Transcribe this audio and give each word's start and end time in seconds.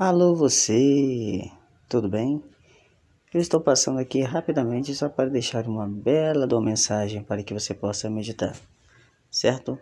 Alô, 0.00 0.32
você! 0.32 1.50
Tudo 1.88 2.08
bem? 2.08 2.40
Eu 3.34 3.40
estou 3.40 3.60
passando 3.60 3.98
aqui 3.98 4.22
rapidamente 4.22 4.94
só 4.94 5.08
para 5.08 5.28
deixar 5.28 5.66
uma 5.66 5.88
bela 5.88 6.46
de 6.46 6.54
uma 6.54 6.62
mensagem 6.62 7.20
para 7.20 7.42
que 7.42 7.52
você 7.52 7.74
possa 7.74 8.08
meditar, 8.08 8.56
certo? 9.28 9.76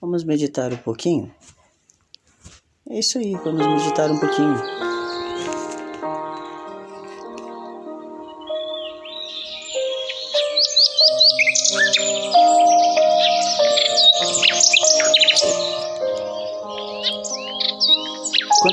Vamos 0.00 0.24
meditar 0.24 0.72
um 0.72 0.78
pouquinho? 0.78 1.30
É 2.88 2.98
isso 2.98 3.18
aí, 3.18 3.32
vamos 3.34 3.66
meditar 3.66 4.10
um 4.10 4.18
pouquinho. 4.18 4.87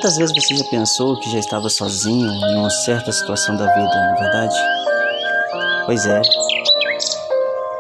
Quantas 0.06 0.20
vezes 0.20 0.36
você 0.36 0.56
já 0.56 0.64
pensou 0.66 1.20
que 1.20 1.32
já 1.32 1.40
estava 1.40 1.68
sozinho 1.68 2.30
em 2.30 2.58
uma 2.58 2.70
certa 2.70 3.12
situação 3.12 3.58
da 3.58 3.66
vida, 3.66 3.90
não 3.90 4.16
é 4.16 4.20
verdade? 4.20 4.56
Pois 5.88 6.06
é. 6.06 6.22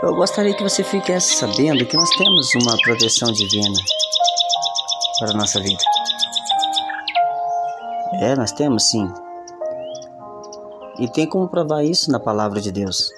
Eu 0.01 0.15
gostaria 0.15 0.55
que 0.55 0.63
você 0.63 0.83
ficasse 0.83 1.35
sabendo 1.35 1.85
que 1.85 1.95
nós 1.95 2.09
temos 2.17 2.49
uma 2.55 2.75
proteção 2.83 3.31
divina 3.31 3.77
para 5.19 5.29
a 5.29 5.33
nossa 5.35 5.61
vida. 5.61 5.83
É, 8.21 8.35
nós 8.35 8.51
temos 8.53 8.89
sim. 8.89 9.07
E 10.97 11.07
tem 11.07 11.29
como 11.29 11.47
provar 11.47 11.83
isso 11.83 12.11
na 12.11 12.19
palavra 12.19 12.59
de 12.59 12.71
Deus. 12.71 13.11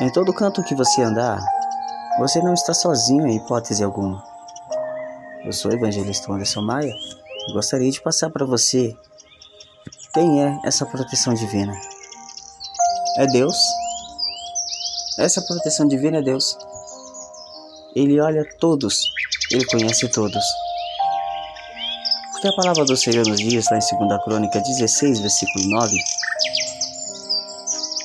Em 0.00 0.10
todo 0.10 0.32
canto 0.32 0.64
que 0.64 0.74
você 0.74 1.02
andar, 1.02 1.38
você 2.18 2.40
não 2.40 2.54
está 2.54 2.72
sozinho 2.72 3.26
em 3.26 3.36
hipótese 3.36 3.84
alguma. 3.84 4.24
Eu 5.44 5.52
sou 5.52 5.70
o 5.70 5.74
evangelista 5.74 6.32
Anderson 6.32 6.60
Maia 6.60 6.92
gostaria 7.52 7.90
de 7.90 8.00
passar 8.00 8.30
para 8.30 8.46
você 8.46 8.96
quem 10.14 10.42
é 10.42 10.58
essa 10.64 10.86
proteção 10.86 11.34
divina. 11.34 11.72
É 13.16 13.26
Deus. 13.26 13.56
Essa 15.18 15.42
proteção 15.42 15.86
divina 15.86 16.18
é 16.18 16.22
Deus. 16.22 16.56
Ele 17.94 18.20
olha 18.20 18.44
todos, 18.58 19.02
ele 19.50 19.64
conhece 19.66 20.08
todos. 20.08 20.42
Porque 22.32 22.48
a 22.48 22.52
palavra 22.52 22.84
do 22.84 22.96
Senhor 22.96 23.26
nos 23.26 23.38
diz, 23.38 23.66
lá 23.70 23.78
em 23.78 24.08
2 24.08 24.24
Crônica 24.24 24.60
16, 24.60 25.20
versículo 25.20 25.68
9, 25.68 25.96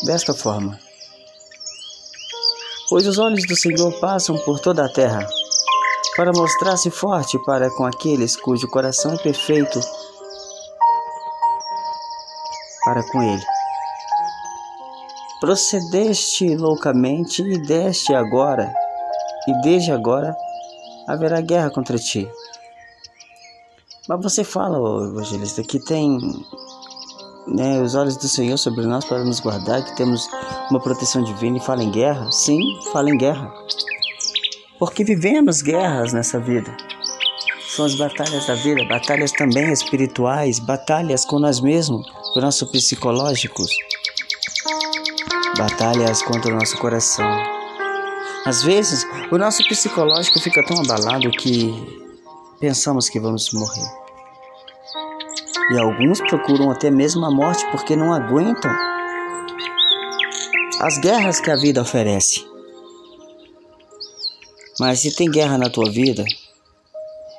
desta 0.06 0.34
forma: 0.34 0.80
Pois 2.90 3.08
os 3.08 3.18
olhos 3.18 3.48
do 3.48 3.56
Senhor 3.56 3.92
passam 4.00 4.38
por 4.40 4.60
toda 4.60 4.86
a 4.86 4.90
terra 4.90 5.26
para 6.16 6.32
mostrar-se 6.32 6.90
forte 6.90 7.38
para 7.40 7.70
com 7.70 7.86
aqueles 7.86 8.36
cujo 8.38 8.68
coração 8.70 9.14
é 9.14 9.18
perfeito 9.18 9.80
para 12.84 13.04
com 13.04 13.22
ele. 13.22 13.44
Procedeste 15.42 16.56
loucamente 16.56 17.42
e 17.42 17.58
deste 17.62 18.14
agora, 18.14 18.74
e 19.48 19.62
desde 19.62 19.92
agora 19.92 20.36
haverá 21.08 21.42
guerra 21.42 21.70
contra 21.70 21.98
ti. 21.98 22.30
Mas 24.08 24.22
você 24.22 24.44
fala, 24.44 24.78
evangelista, 25.08 25.64
que 25.64 25.80
tem 25.80 26.18
né, 27.48 27.82
os 27.82 27.96
olhos 27.96 28.16
do 28.18 28.28
Senhor 28.28 28.58
sobre 28.58 28.86
nós 28.86 29.04
para 29.04 29.24
nos 29.24 29.40
guardar, 29.40 29.84
que 29.84 29.96
temos 29.98 30.30
uma 30.70 30.80
proteção 30.80 31.24
divina 31.24 31.58
e 31.58 31.62
fala 31.62 31.84
em 31.84 31.92
guerra? 31.92 32.32
Sim, 32.32 32.60
fala 32.94 33.10
em 33.10 33.18
guerra 33.18 33.52
porque 34.80 35.04
vivemos 35.04 35.62
guerras 35.62 36.14
nessa 36.14 36.40
vida. 36.40 36.76
São 37.76 37.86
as 37.86 37.96
batalhas 37.96 38.46
da 38.48 38.56
vida, 38.56 38.86
batalhas 38.86 39.32
também 39.32 39.72
espirituais, 39.72 40.60
batalhas 40.60 41.26
com 41.26 41.40
nós 41.40 41.60
mesmos, 41.60 42.10
com 42.34 42.40
o 42.40 42.42
nosso 42.42 42.70
psicológicos, 42.72 43.70
batalhas 45.58 46.22
contra 46.22 46.54
o 46.54 46.58
nosso 46.58 46.78
coração. 46.78 47.30
Às 48.46 48.64
vezes, 48.64 49.06
o 49.32 49.38
nosso 49.38 49.68
psicológico 49.68 50.40
fica 50.40 50.64
tão 50.66 50.80
abalado 50.80 51.30
que 51.32 51.74
pensamos 52.60 53.10
que 53.10 53.20
vamos 53.20 53.52
morrer. 53.52 54.06
E 55.72 55.80
alguns 55.80 56.22
procuram 56.22 56.70
até 56.70 56.92
mesmo 56.92 57.26
a 57.26 57.32
morte 57.32 57.66
porque 57.72 57.96
não 57.96 58.14
aguentam 58.14 58.72
as 60.80 60.98
guerras 61.00 61.40
que 61.40 61.50
a 61.50 61.56
vida 61.56 61.82
oferece. 61.82 62.55
Mas 64.80 65.00
se 65.00 65.16
tem 65.16 65.30
guerra 65.30 65.58
na 65.58 65.70
tua 65.70 65.90
vida, 65.90 66.26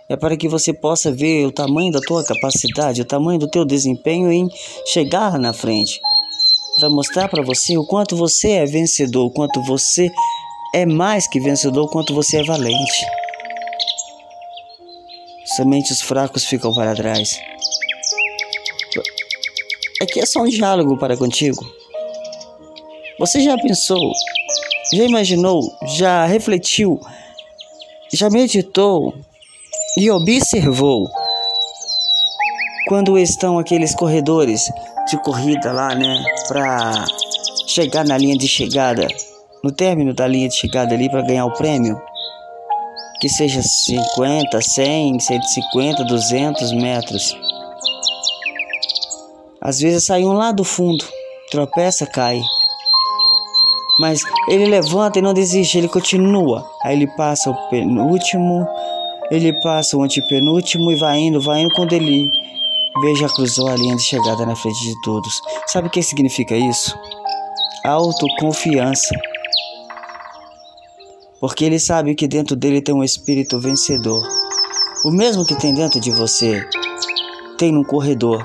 é 0.09 0.17
para 0.17 0.37
que 0.37 0.49
você 0.49 0.73
possa 0.73 1.13
ver 1.13 1.47
o 1.47 1.53
tamanho 1.53 1.93
da 1.93 2.01
tua 2.01 2.25
capacidade, 2.25 3.03
o 3.03 3.05
tamanho 3.05 3.39
do 3.39 3.49
teu 3.49 3.65
desempenho 3.65 4.33
em 4.33 4.49
chegar 4.87 5.39
na 5.39 5.53
frente, 5.53 6.01
para 6.79 6.89
mostrar 6.89 7.29
para 7.29 7.43
você 7.43 7.77
o 7.77 7.85
quanto 7.85 8.17
você 8.17 8.53
é 8.53 8.65
vencedor, 8.65 9.27
o 9.27 9.31
quanto 9.31 9.63
você 9.65 10.11
é 10.75 10.87
mais 10.87 11.27
que 11.27 11.41
vencedor, 11.41 11.85
o 11.85 11.91
quanto 11.91 12.15
você 12.15 12.39
é 12.39 12.45
valente. 12.45 13.07
Somente 15.57 15.93
os 15.93 16.01
fracos 16.01 16.45
ficam 16.45 16.73
para 16.73 16.95
trás. 16.95 17.41
Aqui 20.01 20.21
é 20.21 20.27
só 20.27 20.41
um 20.41 20.49
diálogo 20.49 20.97
para 20.99 21.17
contigo. 21.17 21.65
Você 23.19 23.41
já 23.41 23.57
pensou, 23.57 24.13
já 24.93 25.05
imaginou, 25.05 25.61
já 25.97 26.27
refletiu 26.27 27.01
já 28.13 28.31
meditou 28.31 29.15
e 29.99 30.11
observou 30.11 31.09
quando 32.89 33.19
estão 33.19 33.59
aqueles 33.59 33.95
corredores 33.95 34.71
de 35.09 35.17
corrida 35.23 35.73
lá, 35.73 35.95
né, 35.95 36.25
para 36.47 37.05
chegar 37.67 38.05
na 38.05 38.17
linha 38.17 38.37
de 38.37 38.47
chegada, 38.47 39.07
no 39.63 39.73
término 39.73 40.15
da 40.15 40.27
linha 40.27 40.49
de 40.49 40.55
chegada 40.55 40.95
ali 40.95 41.11
para 41.11 41.23
ganhar 41.23 41.47
o 41.47 41.53
prêmio, 41.53 42.01
que 43.21 43.29
seja 43.29 43.63
50, 43.63 44.61
100, 44.61 45.19
150, 45.19 46.05
200 46.05 46.73
metros. 46.73 47.37
Às 49.61 49.81
vezes 49.81 50.05
sai 50.05 50.23
um 50.23 50.33
lá 50.33 50.53
do 50.53 50.63
fundo, 50.63 51.05
tropeça, 51.51 52.07
cai. 52.07 52.41
Mas 53.99 54.21
ele 54.49 54.67
levanta 54.67 55.19
e 55.19 55.23
não 55.23 55.33
desiste, 55.33 55.79
ele 55.79 55.89
continua. 55.89 56.69
Aí 56.83 56.97
ele 56.97 57.07
passa 57.17 57.51
o 57.51 57.71
penúltimo, 57.71 58.67
ele 59.31 59.53
passa 59.61 59.97
o 59.97 60.03
antepenúltimo 60.03 60.93
e 60.93 60.97
vai 60.97 61.19
indo, 61.19 61.41
vai 61.41 61.61
indo 61.61 61.75
quando 61.75 61.93
ele 61.93 62.29
veja 63.01 63.29
cruzou 63.29 63.69
a 63.69 63.77
linha 63.77 63.97
de 63.97 64.03
chegada 64.03 64.45
na 64.47 64.57
frente 64.57 64.81
de 64.83 65.01
todos. 65.03 65.41
Sabe 65.67 65.89
o 65.89 65.91
que 65.91 66.03
significa 66.03 66.57
isso? 66.57 66.97
Autoconfiança. 67.85 69.15
Porque 71.41 71.65
ele 71.65 71.79
sabe 71.79 72.15
que 72.15 72.27
dentro 72.27 72.57
dele 72.57 72.81
tem 72.81 72.95
um 72.95 73.05
espírito 73.05 73.61
vencedor. 73.61 74.27
O 75.05 75.11
mesmo 75.11 75.47
que 75.47 75.55
tem 75.55 75.75
dentro 75.75 76.01
de 76.01 76.11
você, 76.11 76.67
tem 77.59 77.71
num 77.71 77.85
corredor, 77.85 78.45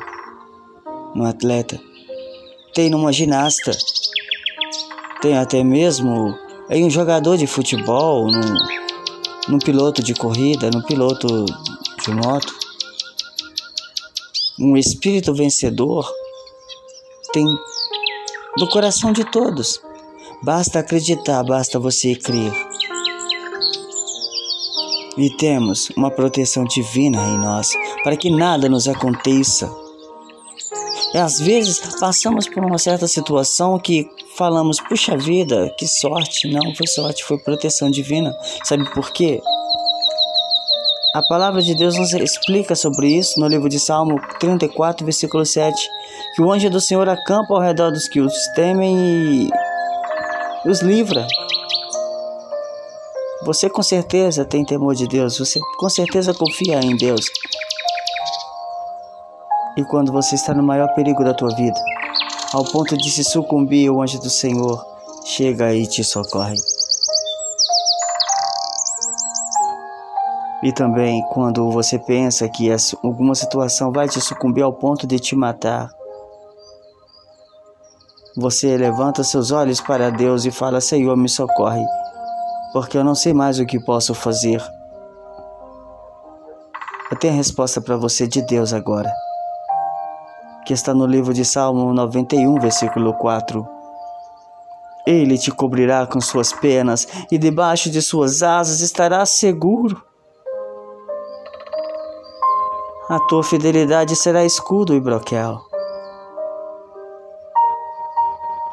num 1.16 1.26
atleta, 1.26 1.80
tem 2.74 2.90
numa 2.90 3.12
ginasta, 3.12 3.72
tem 5.22 5.38
até 5.38 5.64
mesmo 5.64 6.38
em 6.70 6.84
um 6.84 6.90
jogador 6.90 7.38
de 7.38 7.46
futebol, 7.46 8.32
num, 8.32 8.56
num 9.50 9.60
piloto 9.60 10.02
de 10.02 10.14
corrida, 10.14 10.70
num 10.72 10.82
piloto 10.82 11.46
de 12.04 12.12
moto. 12.12 12.54
Um 14.60 14.76
espírito 14.76 15.34
vencedor 15.34 16.12
tem 17.32 17.46
no 18.58 18.68
coração 18.68 19.14
de 19.14 19.24
todos. 19.32 19.80
Basta 20.44 20.80
acreditar, 20.80 21.44
basta 21.44 21.80
você 21.80 22.16
crer. 22.16 22.52
E 25.18 25.30
temos 25.38 25.90
uma 25.96 26.10
proteção 26.10 26.64
divina 26.64 27.22
em 27.28 27.38
nós 27.38 27.70
para 28.04 28.18
que 28.18 28.32
nada 28.32 28.68
nos 28.68 28.88
aconteça. 28.88 29.70
E 31.14 31.18
às 31.18 31.40
vezes 31.40 31.80
passamos 32.00 32.48
por 32.48 32.64
uma 32.64 32.78
certa 32.78 33.08
situação 33.08 33.78
que 33.78 34.10
falamos, 34.38 34.80
puxa 34.80 35.18
vida, 35.18 35.74
que 35.78 35.86
sorte. 35.86 36.48
Não 36.48 36.74
foi 36.74 36.88
sorte, 36.88 37.24
foi 37.24 37.38
proteção 37.38 37.90
divina. 37.90 38.34
Sabe 38.64 38.90
por 38.94 39.12
quê? 39.12 39.42
A 41.14 41.22
palavra 41.24 41.62
de 41.62 41.76
Deus 41.76 41.98
nos 41.98 42.14
explica 42.14 42.74
sobre 42.74 43.10
isso 43.10 43.38
no 43.38 43.48
livro 43.48 43.68
de 43.68 43.78
Salmo 43.78 44.16
34, 44.40 45.04
versículo 45.04 45.46
7, 45.46 45.76
que 46.34 46.42
o 46.42 46.50
anjo 46.50 46.70
do 46.70 46.80
Senhor 46.80 47.10
acampa 47.10 47.54
ao 47.54 47.60
redor 47.60 47.92
dos 47.92 48.08
que 48.08 48.22
os 48.22 48.34
temem 48.56 49.50
e 50.66 50.70
os 50.70 50.80
livra. 50.80 51.28
Você 53.44 53.70
com 53.70 53.84
certeza 53.84 54.46
tem 54.46 54.64
temor 54.64 54.96
de 54.96 55.06
Deus, 55.06 55.38
você 55.38 55.60
com 55.78 55.90
certeza 55.90 56.34
confia 56.34 56.80
em 56.80 56.96
Deus. 56.96 57.26
E 59.78 59.84
quando 59.86 60.12
você 60.12 60.36
está 60.36 60.54
no 60.54 60.64
maior 60.64 60.94
perigo 60.94 61.24
da 61.24 61.34
tua 61.34 61.56
vida, 61.56 61.80
ao 62.54 62.64
ponto 62.66 62.98
de 62.98 63.10
se 63.10 63.24
sucumbir, 63.24 63.90
o 63.90 64.02
anjo 64.02 64.20
do 64.20 64.30
Senhor 64.30 64.86
chega 65.24 65.74
e 65.74 65.88
te 65.88 66.04
socorre. 66.04 66.58
E 70.64 70.72
também 70.72 71.24
quando 71.30 71.72
você 71.72 71.98
pensa 71.98 72.48
que 72.50 72.70
alguma 73.04 73.34
situação 73.34 73.92
vai 73.92 74.08
te 74.08 74.20
sucumbir 74.20 74.64
ao 74.64 74.74
ponto 74.74 75.08
de 75.08 75.18
te 75.18 75.36
matar, 75.36 75.90
você 78.36 78.78
levanta 78.78 79.24
seus 79.24 79.52
olhos 79.52 79.82
para 79.82 80.12
Deus 80.12 80.46
e 80.46 80.52
fala: 80.52 80.80
Senhor, 80.80 81.18
me 81.18 81.28
socorre, 81.28 81.84
porque 82.74 82.98
eu 82.98 83.04
não 83.04 83.16
sei 83.16 83.34
mais 83.34 83.60
o 83.60 83.66
que 83.66 83.80
posso 83.80 84.14
fazer. 84.14 84.62
Eu 87.10 87.18
tenho 87.18 87.34
a 87.34 87.38
resposta 87.38 87.82
para 87.82 87.98
você 87.98 88.28
de 88.28 88.42
Deus 88.42 88.72
agora, 88.72 89.12
que 90.72 90.76
está 90.76 90.94
no 90.94 91.06
livro 91.06 91.34
de 91.34 91.44
Salmo 91.44 91.94
91, 91.94 92.58
versículo 92.58 93.14
4. 93.16 93.68
Ele 95.06 95.38
te 95.38 95.52
cobrirá 95.52 96.08
com 96.08 96.22
suas 96.22 96.54
penas 96.54 97.06
e 97.30 97.38
debaixo 97.38 97.90
de 97.90 98.02
suas 98.02 98.42
asas 98.42 98.80
estarás 98.80 99.32
seguro. 99.32 100.02
A 103.10 103.20
tua 103.28 103.44
fidelidade 103.44 104.16
será 104.16 104.46
escudo 104.46 104.96
e 104.96 105.02
broquel. 105.02 105.60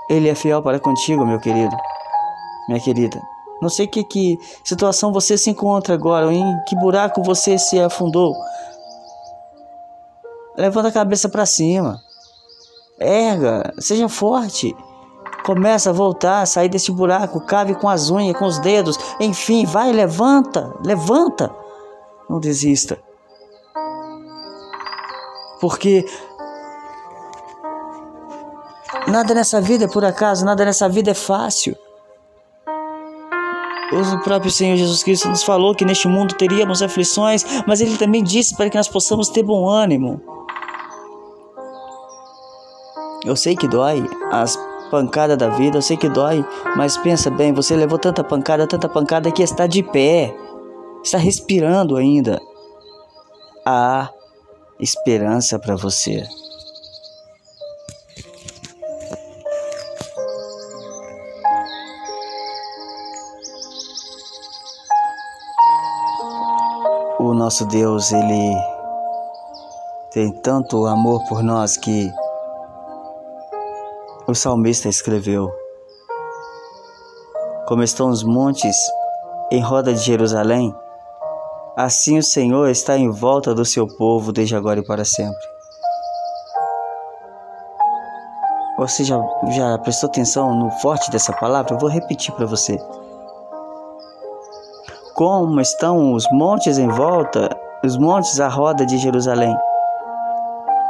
Ele 0.09 0.29
é 0.29 0.37
fiel 0.37 0.63
para 0.63 0.79
contigo, 0.79 1.27
meu 1.27 1.41
querido, 1.41 1.77
minha 2.69 2.79
querida. 2.81 3.21
Não 3.61 3.69
sei 3.69 3.89
que, 3.89 4.05
que 4.05 4.39
situação 4.63 5.13
você 5.13 5.37
se 5.37 5.51
encontra 5.51 5.95
agora, 5.95 6.33
em 6.33 6.45
que 6.69 6.77
buraco 6.77 7.25
você 7.25 7.59
se 7.59 7.81
afundou. 7.81 8.37
Levanta 10.59 10.89
a 10.89 10.93
cabeça 10.93 11.29
para 11.29 11.47
cima. 11.47 12.03
Erga, 12.99 13.73
seja 13.79 14.09
forte. 14.09 14.75
Começa 15.47 15.91
a 15.91 15.93
voltar, 15.93 16.45
sair 16.47 16.69
desse 16.69 16.91
buraco, 16.91 17.41
cave 17.41 17.77
com 17.77 17.89
as 17.89 18.11
unhas, 18.11 18.37
com 18.37 18.45
os 18.45 18.59
dedos. 18.59 18.99
Enfim, 19.21 19.65
vai, 19.65 19.93
levanta, 19.93 20.75
levanta. 20.85 21.55
Não 22.29 22.41
desista. 22.41 22.99
Porque 25.61 26.05
nada 29.07 29.33
nessa 29.35 29.61
vida 29.61 29.85
é 29.85 29.89
por 29.89 30.05
acaso, 30.05 30.45
nada 30.45 30.65
nessa 30.65 30.89
vida 30.89 31.13
é 31.13 31.15
fácil. 31.15 31.77
O 33.93 34.23
próprio 34.25 34.51
Senhor 34.51 34.77
Jesus 34.77 35.05
Cristo 35.05 35.29
nos 35.29 35.45
falou 35.45 35.73
que 35.73 35.85
neste 35.85 36.09
mundo 36.09 36.35
teríamos 36.35 36.83
aflições, 36.83 37.45
mas 37.65 37.81
Ele 37.81 37.97
também 37.97 38.25
disse 38.25 38.57
para 38.57 38.69
que 38.69 38.77
nós 38.77 38.89
possamos 38.89 39.29
ter 39.29 39.45
bom 39.45 39.69
ânimo. 39.69 40.38
Eu 43.29 43.37
sei 43.37 43.55
que 43.55 43.69
dói 43.69 44.09
as 44.33 44.59
pancadas 44.91 45.37
da 45.37 45.51
vida, 45.51 45.77
eu 45.77 45.83
sei 45.83 45.99
que 45.99 46.09
dói, 46.09 46.43
mas 46.75 46.97
pensa 46.97 47.31
bem, 47.31 47.53
você 47.53 47.77
levou 47.77 47.99
tanta 47.99 48.25
pancada, 48.25 48.67
tanta 48.67 48.89
pancada 48.89 49.31
que 49.31 49.43
está 49.43 49.67
de 49.67 49.83
pé, 49.83 50.35
está 51.05 51.19
respirando 51.19 51.95
ainda. 51.97 52.41
Há 53.67 54.09
esperança 54.81 55.59
para 55.59 55.77
você. 55.77 56.27
o 67.19 67.35
nosso 67.35 67.67
Deus, 67.67 68.11
ele 68.11 68.57
tem 70.13 70.33
tanto 70.33 70.87
amor 70.87 71.23
por 71.29 71.43
nós 71.43 71.77
que 71.77 72.11
o 74.29 74.35
salmista 74.35 74.91
escreveu: 74.91 75.51
Como 77.67 77.83
estão 77.83 78.11
os 78.11 78.23
montes 78.23 78.77
em 79.51 79.61
roda 79.61 79.95
de 79.95 80.01
Jerusalém, 80.01 80.75
assim 81.75 82.19
o 82.19 82.23
Senhor 82.23 82.69
está 82.69 82.99
em 82.99 83.11
volta 83.11 83.55
do 83.55 83.65
seu 83.65 83.89
povo 83.97 84.31
desde 84.31 84.55
agora 84.55 84.81
e 84.81 84.85
para 84.85 85.05
sempre. 85.05 85.59
Você 88.77 89.03
já, 89.03 89.19
já 89.51 89.79
prestou 89.79 90.11
atenção 90.11 90.55
no 90.55 90.71
forte 90.73 91.11
dessa 91.11 91.33
palavra? 91.33 91.75
Eu 91.75 91.79
vou 91.79 91.89
repetir 91.89 92.33
para 92.35 92.47
você 92.47 92.79
como 95.15 95.61
estão 95.61 96.13
os 96.13 96.25
montes 96.31 96.79
em 96.79 96.87
volta, 96.87 97.49
os 97.83 97.97
montes 97.97 98.39
à 98.39 98.47
roda 98.47 98.87
de 98.87 98.99
Jerusalém. 98.99 99.57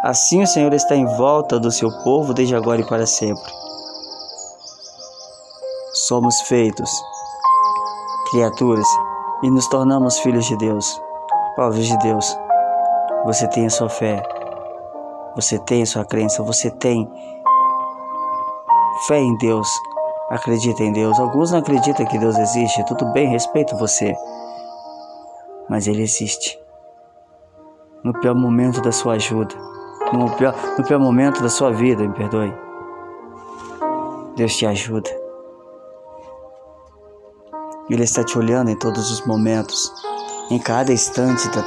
Assim 0.02 0.40
o 0.44 0.46
Senhor 0.46 0.72
está 0.72 0.94
em 0.94 1.04
volta 1.16 1.58
do 1.58 1.72
seu 1.72 1.90
povo 2.04 2.32
desde 2.32 2.54
agora 2.54 2.80
e 2.80 2.86
para 2.86 3.04
sempre. 3.04 3.52
Somos 5.92 6.40
feitos 6.42 6.88
criaturas 8.30 8.86
e 9.42 9.50
nos 9.50 9.66
tornamos 9.66 10.20
filhos 10.20 10.46
de 10.46 10.56
Deus, 10.56 11.00
povos 11.56 11.84
de 11.84 11.98
Deus. 11.98 12.38
Você 13.24 13.48
tem 13.48 13.66
a 13.66 13.70
sua 13.70 13.88
fé, 13.88 14.22
você 15.34 15.58
tem 15.58 15.82
a 15.82 15.86
sua 15.86 16.04
crença, 16.04 16.44
você 16.44 16.70
tem 16.70 17.10
fé 19.08 19.18
em 19.18 19.36
Deus, 19.38 19.68
acredita 20.30 20.84
em 20.84 20.92
Deus. 20.92 21.18
Alguns 21.18 21.50
não 21.50 21.58
acreditam 21.58 22.06
que 22.06 22.18
Deus 22.18 22.38
existe, 22.38 22.84
tudo 22.84 23.04
bem, 23.12 23.28
respeito 23.28 23.76
você. 23.76 24.14
Mas 25.68 25.88
Ele 25.88 26.02
existe. 26.02 26.56
No 28.04 28.12
pior 28.20 28.36
momento 28.36 28.80
da 28.80 28.92
sua 28.92 29.14
ajuda, 29.14 29.54
no 30.12 30.34
pior, 30.36 30.54
no 30.78 30.84
pior 30.84 30.98
momento 30.98 31.42
da 31.42 31.48
sua 31.48 31.70
vida, 31.70 32.06
me 32.06 32.14
perdoe. 32.14 32.52
Deus 34.36 34.56
te 34.56 34.66
ajuda. 34.66 35.10
Ele 37.90 38.02
está 38.02 38.22
te 38.22 38.38
olhando 38.38 38.70
em 38.70 38.78
todos 38.78 39.10
os 39.10 39.26
momentos, 39.26 39.92
em 40.50 40.58
cada 40.58 40.92
instante 40.92 41.48
da, 41.48 41.64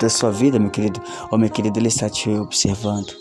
da 0.00 0.08
sua 0.08 0.30
vida, 0.30 0.58
meu 0.58 0.70
querido 0.70 1.00
ou 1.30 1.38
minha 1.38 1.50
querida, 1.50 1.78
Ele 1.78 1.88
está 1.88 2.08
te 2.08 2.30
observando. 2.30 3.12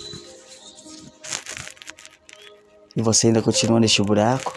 E 2.96 3.02
você 3.02 3.28
ainda 3.28 3.42
continua 3.42 3.80
neste 3.80 4.02
buraco? 4.02 4.54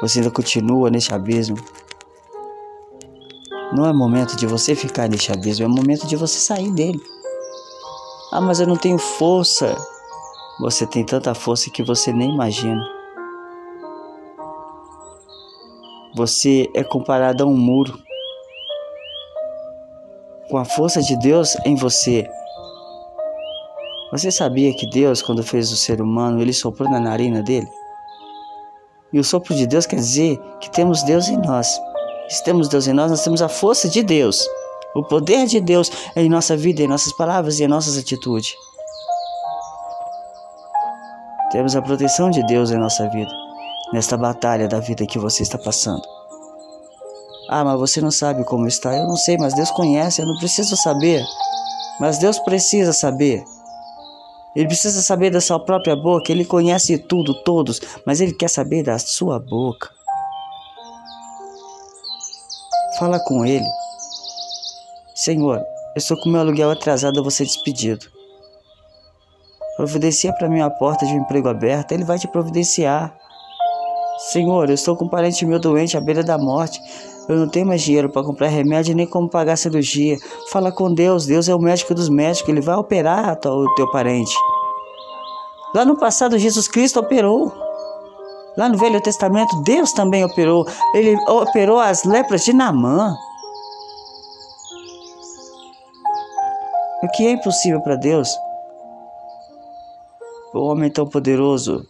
Você 0.00 0.18
ainda 0.18 0.30
continua 0.30 0.90
neste 0.90 1.14
abismo? 1.14 1.56
Não 3.72 3.86
é 3.86 3.92
momento 3.92 4.36
de 4.36 4.46
você 4.46 4.74
ficar 4.74 5.08
neste 5.08 5.32
abismo, 5.32 5.64
é 5.64 5.68
momento 5.68 6.06
de 6.06 6.16
você 6.16 6.38
sair 6.38 6.70
dele. 6.70 7.00
Ah, 8.36 8.40
mas 8.42 8.60
eu 8.60 8.66
não 8.66 8.76
tenho 8.76 8.98
força. 8.98 9.74
Você 10.60 10.86
tem 10.86 11.02
tanta 11.02 11.34
força 11.34 11.70
que 11.70 11.82
você 11.82 12.12
nem 12.12 12.34
imagina. 12.34 12.86
Você 16.14 16.70
é 16.74 16.84
comparado 16.84 17.44
a 17.44 17.46
um 17.46 17.56
muro. 17.56 17.98
Com 20.50 20.58
a 20.58 20.66
força 20.66 21.00
de 21.00 21.18
Deus 21.18 21.56
em 21.64 21.76
você, 21.76 22.28
você 24.12 24.30
sabia 24.30 24.76
que 24.76 24.86
Deus, 24.90 25.22
quando 25.22 25.42
fez 25.42 25.72
o 25.72 25.76
ser 25.76 26.02
humano, 26.02 26.42
ele 26.42 26.52
soprou 26.52 26.90
na 26.90 27.00
narina 27.00 27.42
dele? 27.42 27.68
E 29.14 29.18
o 29.18 29.24
sopro 29.24 29.54
de 29.54 29.66
Deus 29.66 29.86
quer 29.86 29.96
dizer 29.96 30.38
que 30.60 30.70
temos 30.70 31.02
Deus 31.04 31.28
em 31.28 31.38
nós. 31.38 31.80
Se 32.28 32.44
temos 32.44 32.68
Deus 32.68 32.86
em 32.86 32.92
nós, 32.92 33.10
nós 33.10 33.24
temos 33.24 33.40
a 33.40 33.48
força 33.48 33.88
de 33.88 34.02
Deus. 34.02 34.46
O 34.96 35.02
poder 35.02 35.46
de 35.46 35.60
Deus 35.60 35.90
em 36.16 36.26
nossa 36.26 36.56
vida, 36.56 36.82
em 36.82 36.88
nossas 36.88 37.12
palavras 37.12 37.60
e 37.60 37.64
em 37.64 37.68
nossas 37.68 37.98
atitudes. 37.98 38.54
Temos 41.50 41.76
a 41.76 41.82
proteção 41.82 42.30
de 42.30 42.42
Deus 42.46 42.70
em 42.70 42.78
nossa 42.78 43.06
vida, 43.10 43.30
nesta 43.92 44.16
batalha 44.16 44.66
da 44.66 44.80
vida 44.80 45.06
que 45.06 45.18
você 45.18 45.42
está 45.42 45.58
passando. 45.58 46.02
Ah, 47.50 47.62
mas 47.62 47.78
você 47.78 48.00
não 48.00 48.10
sabe 48.10 48.42
como 48.44 48.66
está. 48.66 48.96
Eu 48.96 49.06
não 49.06 49.16
sei, 49.16 49.36
mas 49.36 49.54
Deus 49.54 49.70
conhece. 49.70 50.22
Eu 50.22 50.26
não 50.26 50.38
preciso 50.38 50.74
saber. 50.76 51.22
Mas 52.00 52.16
Deus 52.18 52.38
precisa 52.38 52.94
saber. 52.94 53.44
Ele 54.56 54.66
precisa 54.66 55.02
saber 55.02 55.30
da 55.30 55.42
sua 55.42 55.60
própria 55.60 55.94
boca. 55.94 56.32
Ele 56.32 56.44
conhece 56.44 56.96
tudo, 56.96 57.34
todos, 57.44 57.80
mas 58.06 58.22
ele 58.22 58.32
quer 58.32 58.48
saber 58.48 58.82
da 58.82 58.98
sua 58.98 59.38
boca. 59.38 59.90
Fala 62.98 63.20
com 63.20 63.44
ele. 63.44 63.85
Senhor, 65.16 65.56
eu 65.56 65.96
estou 65.96 66.14
com 66.20 66.28
meu 66.28 66.42
aluguel 66.42 66.70
atrasado, 66.70 67.22
vou 67.22 67.30
ser 67.30 67.44
despedido. 67.44 68.04
Providencia 69.78 70.30
para 70.34 70.46
mim 70.46 70.60
a 70.60 70.68
porta 70.68 71.06
de 71.06 71.14
um 71.14 71.20
emprego 71.20 71.48
aberto, 71.48 71.92
ele 71.92 72.04
vai 72.04 72.18
te 72.18 72.28
providenciar. 72.28 73.16
Senhor, 74.30 74.68
eu 74.68 74.74
estou 74.74 74.94
com 74.94 75.06
um 75.06 75.08
parente 75.08 75.46
meu 75.46 75.58
doente 75.58 75.96
à 75.96 76.02
beira 76.02 76.22
da 76.22 76.36
morte. 76.36 76.78
Eu 77.30 77.36
não 77.36 77.48
tenho 77.48 77.66
mais 77.66 77.80
dinheiro 77.80 78.10
para 78.10 78.22
comprar 78.22 78.48
remédio 78.48 78.94
nem 78.94 79.06
como 79.06 79.26
pagar 79.26 79.56
cirurgia. 79.56 80.18
Fala 80.52 80.70
com 80.70 80.92
Deus, 80.92 81.24
Deus 81.24 81.48
é 81.48 81.54
o 81.54 81.58
médico 81.58 81.94
dos 81.94 82.10
médicos, 82.10 82.50
ele 82.50 82.60
vai 82.60 82.76
operar 82.76 83.38
o 83.42 83.74
teu 83.74 83.90
parente. 83.90 84.34
Lá 85.74 85.86
no 85.86 85.96
passado, 85.96 86.38
Jesus 86.38 86.68
Cristo 86.68 87.00
operou. 87.00 87.50
Lá 88.54 88.68
no 88.68 88.76
Velho 88.76 89.00
Testamento, 89.00 89.62
Deus 89.62 89.92
também 89.92 90.22
operou. 90.24 90.66
Ele 90.94 91.16
operou 91.26 91.80
as 91.80 92.04
lepras 92.04 92.44
de 92.44 92.52
Naamã. 92.52 93.14
O 97.02 97.08
que 97.08 97.26
é 97.26 97.32
impossível 97.32 97.80
para 97.82 97.94
Deus? 97.94 98.28
O 100.54 100.60
homem 100.60 100.90
tão 100.90 101.06
poderoso 101.06 101.86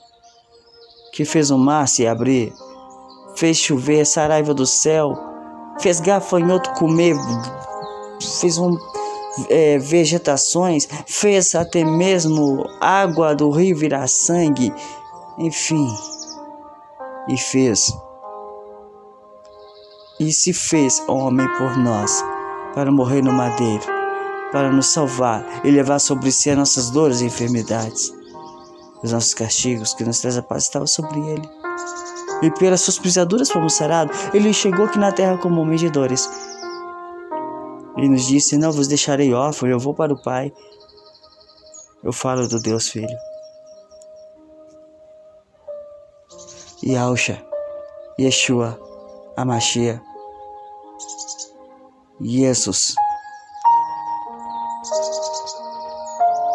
que 1.12 1.25
fez 1.25 1.50
o 1.50 1.56
mar 1.56 1.86
se 1.86 2.04
abrir, 2.06 2.52
fez 3.36 3.56
chover 3.56 4.04
saraiva 4.04 4.52
do 4.52 4.66
céu, 4.66 5.16
fez 5.78 6.00
gafanhoto 6.00 6.72
comer, 6.75 7.14
fez 8.40 8.58
um, 8.58 8.76
é, 9.48 9.78
vegetações, 9.78 10.88
fez 11.06 11.54
até 11.54 11.84
mesmo 11.84 12.64
água 12.80 13.32
do 13.32 13.48
rio 13.50 13.76
virar 13.76 14.08
sangue, 14.08 14.75
enfim, 15.38 15.88
e 17.28 17.38
fez. 17.38 17.96
E 20.18 20.32
se 20.32 20.52
fez 20.52 21.00
homem 21.06 21.46
por 21.56 21.78
nós, 21.78 22.25
para 22.75 22.90
morrer 22.90 23.22
no 23.22 23.32
madeiro, 23.32 23.96
para 24.53 24.71
nos 24.71 24.87
salvar 24.87 25.45
e 25.65 25.71
levar 25.71 25.99
sobre 25.99 26.31
si 26.31 26.50
as 26.50 26.57
nossas 26.57 26.91
dores 26.91 27.21
e 27.21 27.26
enfermidades. 27.26 28.12
Os 29.03 29.12
nossos 29.12 29.35
castigos 29.35 29.95
que 29.95 30.05
nos 30.05 30.21
traz 30.21 30.37
a 30.37 30.43
paz 30.43 30.65
estavam 30.65 30.87
sobre 30.87 31.21
ele. 31.21 31.49
E 32.43 32.50
pelas 32.50 32.81
suas 32.81 32.99
pisaduras 32.99 33.50
fomos 33.50 33.75
sarados. 33.75 34.17
Ele 34.33 34.53
chegou 34.53 34.87
aqui 34.87 34.99
na 34.99 35.12
terra 35.12 35.38
como 35.38 35.61
homem 35.61 35.76
de 35.76 35.91
dores 35.91 36.29
ele 37.97 38.11
nos 38.11 38.26
disse: 38.26 38.59
Não 38.59 38.71
vos 38.71 38.87
deixarei 38.87 39.33
órfão, 39.33 39.69
eu 39.69 39.79
vou 39.79 39.95
para 39.95 40.12
o 40.12 40.23
Pai. 40.23 40.53
Eu 42.05 42.12
falo 42.12 42.47
do 42.47 42.61
Deus 42.61 42.88
Filho. 42.88 43.17
Yausha, 46.85 47.45
Yeshua, 48.21 48.79
Amashia, 49.37 50.00
Jesus. 52.21 52.95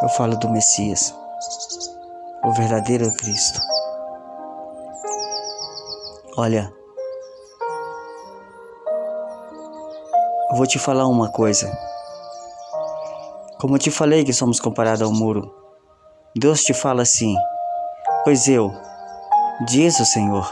Eu 0.02 0.10
falo 0.10 0.36
do 0.36 0.50
Messias, 0.50 1.16
o 2.44 2.52
verdadeiro 2.54 3.16
Cristo. 3.18 3.60
Olha, 6.36 6.74
vou 10.56 10.66
te 10.66 10.80
falar 10.80 11.06
uma 11.06 11.30
coisa. 11.30 11.72
Como 13.60 13.76
eu 13.76 13.80
te 13.80 13.92
falei 13.92 14.24
que 14.24 14.34
somos 14.34 14.60
comparados 14.60 15.04
ao 15.04 15.14
muro, 15.14 15.54
Deus 16.36 16.64
te 16.64 16.74
fala 16.74 17.04
assim: 17.04 17.36
Pois 18.24 18.48
eu, 18.48 18.74
diz 19.68 20.00
o 20.00 20.06
Senhor, 20.06 20.52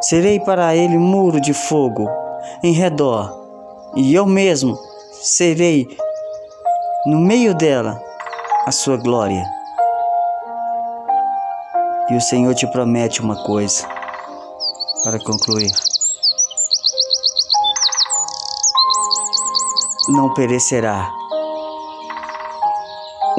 serei 0.00 0.40
para 0.40 0.74
ele 0.74 0.98
muro 0.98 1.40
de 1.40 1.54
fogo 1.54 2.08
em 2.60 2.72
redor, 2.72 3.92
e 3.94 4.12
eu 4.16 4.26
mesmo 4.26 4.76
serei 5.22 5.86
no 7.06 7.20
meio 7.20 7.54
dela 7.54 8.09
a 8.66 8.72
sua 8.72 8.96
glória. 8.96 9.44
E 12.10 12.16
o 12.16 12.20
Senhor 12.20 12.54
te 12.54 12.66
promete 12.66 13.20
uma 13.20 13.42
coisa 13.44 13.86
para 15.04 15.18
concluir. 15.18 15.70
não 20.10 20.34
perecerá 20.34 21.12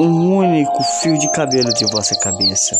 um 0.00 0.36
único 0.36 0.82
fio 1.00 1.18
de 1.18 1.30
cabelo 1.32 1.72
de 1.74 1.84
vossa 1.86 2.18
cabeça. 2.18 2.78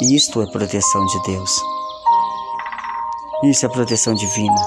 Isto 0.00 0.42
é 0.42 0.46
proteção 0.46 1.04
de 1.04 1.22
Deus. 1.22 1.50
Isso 3.44 3.66
é 3.66 3.68
proteção 3.68 4.14
divina. 4.14 4.66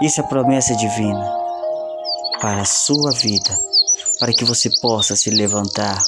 Isso 0.00 0.20
é 0.20 0.24
promessa 0.24 0.74
divina 0.76 1.36
para 2.40 2.62
a 2.62 2.64
sua 2.64 3.10
vida, 3.12 3.58
para 4.18 4.32
que 4.32 4.44
você 4.44 4.70
possa 4.80 5.16
se 5.16 5.30
levantar, 5.30 6.02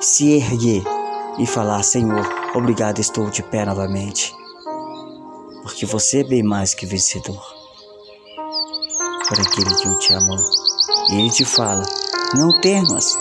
se 0.00 0.32
erguer 0.32 0.82
e 1.38 1.46
falar: 1.46 1.82
Senhor, 1.82 2.26
obrigado, 2.54 3.00
estou 3.00 3.30
de 3.30 3.42
pé 3.42 3.64
novamente, 3.64 4.34
porque 5.62 5.86
você 5.86 6.20
é 6.20 6.24
bem 6.24 6.42
mais 6.42 6.74
que 6.74 6.86
vencedor 6.86 7.42
para 9.28 9.42
aquele 9.42 9.74
que 9.76 9.88
o 9.88 9.98
te 9.98 10.12
amou. 10.12 10.38
E 11.10 11.14
ele 11.16 11.30
te 11.30 11.44
fala: 11.44 11.82
Não 12.36 12.60
temas, 12.60 13.16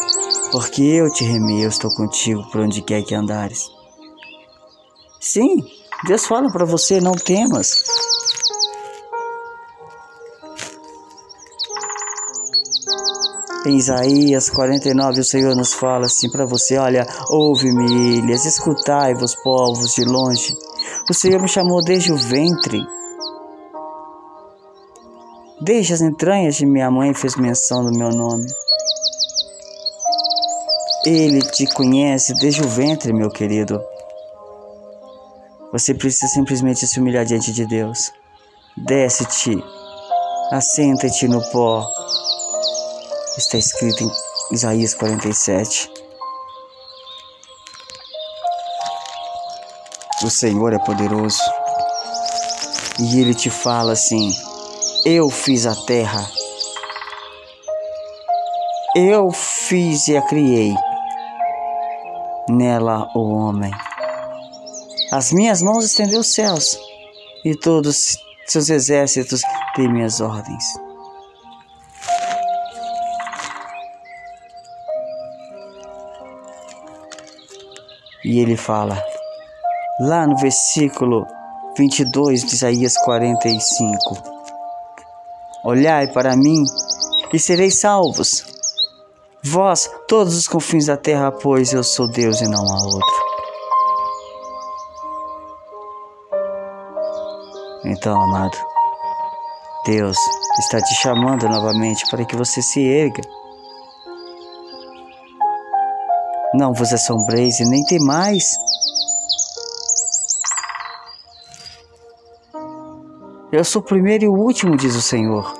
porque 0.51 0.81
eu 0.81 1.11
te 1.11 1.23
remi, 1.23 1.63
eu 1.63 1.69
estou 1.69 1.89
contigo 1.95 2.43
por 2.51 2.61
onde 2.61 2.81
quer 2.81 3.03
que 3.03 3.15
andares. 3.15 3.69
Sim, 5.19 5.63
Deus 6.05 6.25
fala 6.25 6.51
para 6.51 6.65
você: 6.65 6.99
Não 6.99 7.13
temas. 7.13 7.92
Em 13.65 13.77
Isaías 13.77 14.49
49, 14.49 15.21
o 15.21 15.23
Senhor 15.23 15.55
nos 15.55 15.73
fala 15.73 16.05
assim 16.05 16.29
para 16.29 16.45
você: 16.45 16.77
Olha, 16.77 17.07
ouve-me, 17.29 18.17
ilhas, 18.17 18.45
escutai-vos, 18.45 19.35
povos 19.35 19.93
de 19.93 20.03
longe. 20.03 20.53
O 21.09 21.13
Senhor 21.13 21.41
me 21.41 21.47
chamou 21.47 21.81
desde 21.81 22.11
o 22.11 22.17
ventre 22.17 22.85
Desde 25.63 25.93
as 25.93 26.01
entranhas 26.01 26.55
de 26.55 26.65
minha 26.65 26.91
mãe 26.91 27.13
fez 27.13 27.37
menção 27.37 27.85
do 27.85 27.97
meu 27.97 28.09
nome. 28.09 28.45
Ele 31.05 31.41
te 31.41 31.65
conhece 31.67 32.33
desde 32.33 32.61
o 32.61 32.67
ventre, 32.67 33.13
meu 33.13 33.29
querido. 33.29 33.81
Você 35.71 35.93
precisa 35.93 36.27
simplesmente 36.27 36.85
se 36.85 36.99
humilhar 36.99 37.23
diante 37.23 37.53
de 37.53 37.65
Deus. 37.65 38.11
Desce-te, 38.75 39.63
assenta-te 40.51 41.29
no 41.29 41.41
pó. 41.51 41.87
Está 43.37 43.57
escrito 43.57 44.03
em 44.03 44.11
Isaías 44.51 44.93
47. 44.93 45.91
O 50.23 50.29
Senhor 50.29 50.73
é 50.73 50.79
poderoso. 50.79 51.41
E 52.99 53.19
ele 53.19 53.33
te 53.33 53.49
fala 53.49 53.93
assim: 53.93 54.31
eu 55.05 55.29
fiz 55.29 55.65
a 55.65 55.75
terra. 55.75 56.25
Eu 58.95 59.31
fiz 59.31 60.07
e 60.07 60.15
a 60.15 60.21
criei. 60.21 60.73
Nela 62.47 63.09
o 63.13 63.33
homem. 63.33 63.71
As 65.11 65.33
minhas 65.33 65.61
mãos 65.61 65.83
estendeu 65.83 66.21
os 66.21 66.33
céus, 66.33 66.79
e 67.43 67.53
todos 67.53 68.17
seus 68.47 68.69
exércitos 68.69 69.41
têm 69.75 69.91
minhas 69.91 70.21
ordens. 70.21 70.82
E 78.23 78.39
ele 78.39 78.55
fala, 78.55 78.97
lá 79.99 80.25
no 80.25 80.37
versículo 80.37 81.27
22 81.77 82.45
de 82.45 82.55
Isaías 82.55 82.95
45. 82.97 83.97
Olhai 85.65 86.07
para 86.07 86.35
mim 86.35 86.63
e 87.33 87.39
sereis 87.39 87.79
salvos. 87.79 88.45
Vós, 89.43 89.89
todos 90.07 90.37
os 90.37 90.47
confins 90.47 90.85
da 90.85 90.95
terra, 90.95 91.31
pois 91.31 91.73
eu 91.73 91.83
sou 91.83 92.07
Deus 92.07 92.39
e 92.41 92.47
não 92.47 92.63
há 92.63 92.83
outro. 92.85 93.23
Então, 97.85 98.21
amado, 98.21 98.57
Deus 99.85 100.15
está 100.59 100.79
te 100.79 100.95
chamando 100.95 101.49
novamente 101.49 102.09
para 102.09 102.23
que 102.23 102.37
você 102.37 102.61
se 102.61 102.81
erga. 102.81 103.21
Não 106.53 106.71
vos 106.71 106.93
assombreis 106.93 107.59
e 107.59 107.65
nem 107.67 107.83
temais. 107.83 108.57
Eu 113.51 113.63
sou 113.63 113.81
o 113.81 113.85
primeiro 113.85 114.25
e 114.25 114.27
o 114.27 114.33
último, 114.33 114.77
diz 114.77 114.95
o 114.95 115.01
Senhor. 115.01 115.51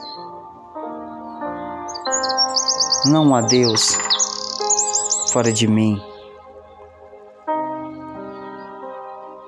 Não 3.05 3.35
há 3.35 3.41
Deus 3.41 3.97
fora 5.31 5.51
de 5.51 5.67
mim. 5.67 5.99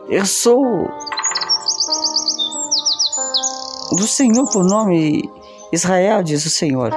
Eu 0.10 0.26
sou 0.26 0.62
do 3.92 4.08
Senhor 4.08 4.50
por 4.52 4.64
nome 4.64 5.30
Israel, 5.72 6.24
diz 6.24 6.44
o 6.46 6.50
Senhor. 6.50 6.92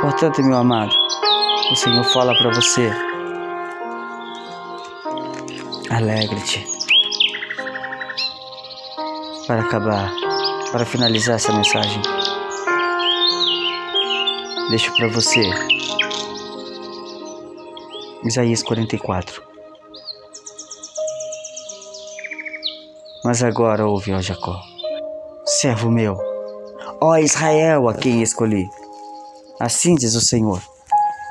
Portanto, 0.00 0.42
meu 0.42 0.56
amado, 0.56 0.92
o 1.70 1.76
Senhor 1.76 2.04
fala 2.04 2.34
para 2.36 2.52
você: 2.52 3.11
alegre-te 5.92 6.66
para 9.46 9.60
acabar, 9.60 10.10
para 10.70 10.86
finalizar 10.86 11.36
essa 11.36 11.52
mensagem, 11.52 12.00
deixo 14.70 14.94
para 14.96 15.08
você 15.08 15.42
Isaías 18.24 18.62
44. 18.62 19.42
Mas 23.24 23.42
agora 23.42 23.86
ouve, 23.86 24.14
ó 24.14 24.20
Jacó, 24.20 24.60
servo 25.44 25.90
meu, 25.90 26.16
ó 27.00 27.16
Israel, 27.18 27.88
a 27.88 27.94
quem 27.94 28.22
escolhi. 28.22 28.68
Assim 29.60 29.94
diz 29.94 30.14
o 30.14 30.20
Senhor, 30.20 30.62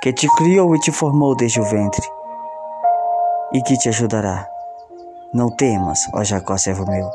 que 0.03 0.13
te 0.13 0.27
criou 0.35 0.75
e 0.75 0.79
te 0.79 0.91
formou 0.91 1.35
desde 1.35 1.59
o 1.59 1.63
ventre, 1.63 2.05
e 3.53 3.61
que 3.61 3.77
te 3.77 3.89
ajudará. 3.89 4.50
Não 5.33 5.49
temas, 5.49 5.99
ó 6.13 6.25
Jacó, 6.25 6.57
servo 6.57 6.85
meu. 6.85 7.09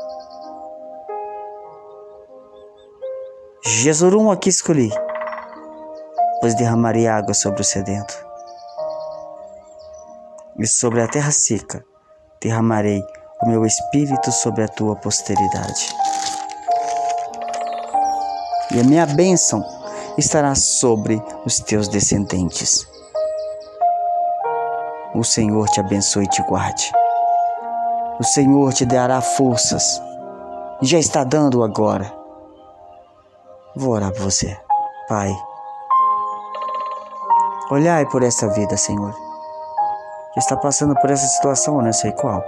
Jesurum 3.63 4.31
aqui 4.31 4.49
escolhi, 4.49 4.89
pois 6.41 6.55
derramarei 6.55 7.07
água 7.07 7.35
sobre 7.35 7.61
o 7.61 7.63
sedento, 7.63 8.25
e 10.57 10.65
sobre 10.65 11.01
a 11.01 11.07
terra 11.07 11.31
seca 11.31 11.85
derramarei 12.41 13.03
o 13.43 13.49
meu 13.49 13.63
espírito 13.63 14.31
sobre 14.31 14.63
a 14.63 14.67
tua 14.67 14.95
posteridade. 14.95 15.95
E 18.71 18.79
a 18.79 18.83
minha 18.83 19.05
bênção 19.05 19.63
estará 20.17 20.55
sobre 20.55 21.21
os 21.45 21.59
teus 21.59 21.87
descendentes. 21.87 22.87
O 25.13 25.23
Senhor 25.23 25.67
te 25.69 25.79
abençoe 25.79 26.25
e 26.25 26.29
te 26.29 26.41
guarde. 26.41 26.96
O 28.19 28.23
Senhor 28.23 28.73
te 28.73 28.85
dará 28.85 29.21
forças. 29.21 30.01
E 30.81 30.85
já 30.85 30.99
está 30.99 31.23
dando 31.23 31.63
agora. 31.63 32.13
Vou 33.75 33.93
orar 33.93 34.11
por 34.11 34.21
você, 34.21 34.57
Pai. 35.07 35.31
Olhai 37.69 38.05
por 38.07 38.23
essa 38.23 38.47
vida, 38.49 38.77
Senhor. 38.77 39.13
Que 40.33 40.39
está 40.39 40.55
passando 40.55 40.95
por 40.95 41.09
essa 41.09 41.27
situação, 41.27 41.81
não 41.81 41.93
sei 41.93 42.11
qual 42.11 42.43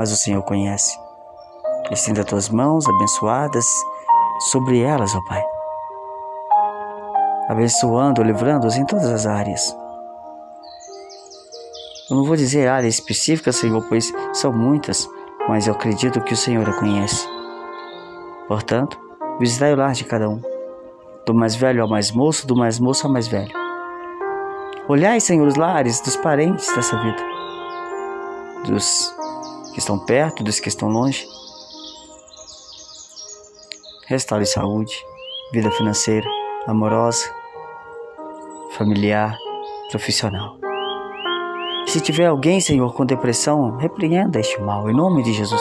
mas 0.00 0.10
o 0.12 0.16
Senhor 0.16 0.42
conhece. 0.42 0.98
Estenda 1.90 2.24
tuas 2.24 2.48
mãos 2.48 2.88
abençoadas 2.88 3.66
sobre 4.50 4.80
elas, 4.80 5.14
ó 5.14 5.20
Pai. 5.28 5.44
Abençoando, 7.50 8.22
livrando-os 8.22 8.76
em 8.76 8.86
todas 8.86 9.10
as 9.10 9.26
áreas. 9.26 9.76
Eu 12.10 12.16
não 12.16 12.24
vou 12.24 12.34
dizer 12.34 12.66
área 12.66 12.88
específica, 12.88 13.52
Senhor, 13.52 13.86
pois 13.88 14.12
são 14.32 14.52
muitas, 14.52 15.08
mas 15.48 15.68
eu 15.68 15.74
acredito 15.74 16.20
que 16.20 16.34
o 16.34 16.36
Senhor 16.36 16.68
a 16.68 16.72
conhece. 16.72 17.24
Portanto, 18.48 18.98
visitai 19.38 19.72
o 19.72 19.76
lar 19.76 19.92
de 19.92 20.02
cada 20.02 20.28
um, 20.28 20.42
do 21.24 21.32
mais 21.32 21.54
velho 21.54 21.80
ao 21.80 21.88
mais 21.88 22.10
moço, 22.10 22.48
do 22.48 22.56
mais 22.56 22.80
moço 22.80 23.06
ao 23.06 23.12
mais 23.12 23.28
velho. 23.28 23.52
Olhai, 24.88 25.20
Senhor, 25.20 25.46
os 25.46 25.54
lares 25.54 26.00
dos 26.00 26.16
parentes 26.16 26.66
dessa 26.74 27.00
vida, 27.00 27.22
dos 28.66 29.14
que 29.72 29.78
estão 29.78 29.96
perto, 30.04 30.42
dos 30.42 30.58
que 30.58 30.68
estão 30.68 30.88
longe. 30.88 31.24
Restaure 34.08 34.46
saúde, 34.46 34.92
vida 35.52 35.70
financeira, 35.70 36.28
amorosa, 36.66 37.32
familiar, 38.72 39.36
profissional. 39.92 40.69
Se 41.90 42.00
tiver 42.00 42.26
alguém, 42.26 42.60
Senhor, 42.60 42.94
com 42.94 43.04
depressão, 43.04 43.76
repreenda 43.76 44.38
este 44.38 44.60
mal, 44.60 44.88
em 44.88 44.94
nome 44.94 45.24
de 45.24 45.32
Jesus. 45.32 45.60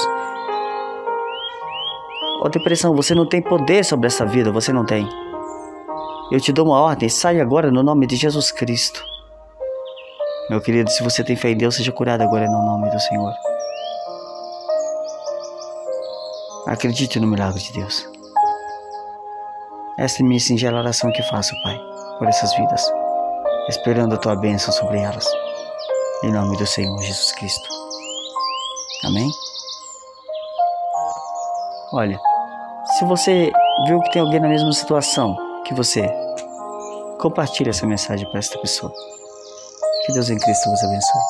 Ó 2.40 2.46
oh, 2.46 2.50
depressão, 2.50 2.96
você 2.96 3.16
não 3.16 3.28
tem 3.28 3.42
poder 3.42 3.84
sobre 3.84 4.06
essa 4.06 4.28
vida, 4.28 4.52
você 4.52 4.72
não 4.72 4.86
tem. 4.86 5.10
Eu 6.32 6.40
te 6.40 6.54
dou 6.54 6.68
uma 6.68 6.80
ordem, 6.80 7.10
sai 7.10 7.42
agora 7.42 7.72
no 7.72 7.82
nome 7.82 8.06
de 8.06 8.16
Jesus 8.16 8.52
Cristo. 8.52 9.04
Meu 10.52 10.62
querido, 10.62 10.92
se 10.92 11.02
você 11.02 11.24
tem 11.24 11.36
fé 11.36 11.50
em 11.50 11.58
Deus, 11.58 11.74
seja 11.74 11.92
curado 11.92 12.22
agora 12.22 12.46
no 12.46 12.64
nome 12.64 12.92
do 12.92 13.00
Senhor. 13.00 13.34
Acredite 16.68 17.20
no 17.20 17.26
milagre 17.26 17.60
de 17.60 17.74
Deus. 17.74 18.08
Esta 19.98 20.22
é 20.22 20.24
minha 20.24 20.40
singela 20.40 20.78
oração 20.78 21.12
que 21.12 21.24
faço, 21.24 21.56
Pai, 21.64 21.82
por 22.20 22.28
essas 22.28 22.56
vidas, 22.56 22.84
esperando 23.68 24.14
a 24.14 24.18
tua 24.20 24.36
bênção 24.36 24.72
sobre 24.72 25.00
elas. 25.00 25.26
Em 26.22 26.34
nome 26.34 26.58
do 26.58 26.68
Senhor 26.68 27.02
Jesus 27.02 27.32
Cristo. 27.32 27.70
Amém? 29.06 29.32
Olha, 31.94 32.20
se 32.98 33.06
você 33.06 33.50
viu 33.88 34.02
que 34.02 34.12
tem 34.12 34.22
alguém 34.22 34.42
na 34.42 34.50
mesma 34.50 34.74
situação 34.74 35.38
que 35.64 35.74
você, 35.74 36.06
compartilhe 37.22 37.70
essa 37.70 37.88
mensagem 37.88 38.30
para 38.30 38.40
esta 38.40 38.60
pessoa. 38.60 38.92
Que 40.06 40.12
Deus 40.12 40.30
em 40.30 40.38
Cristo 40.38 40.70
vos 40.70 40.84
abençoe. 40.84 41.22